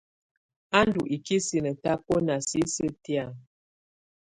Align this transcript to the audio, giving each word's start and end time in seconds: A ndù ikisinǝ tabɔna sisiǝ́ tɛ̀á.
A 0.77 0.79
ndù 0.87 1.01
ikisinǝ 1.15 1.71
tabɔna 1.83 2.35
sisiǝ́ 2.47 2.91
tɛ̀á. 3.03 3.25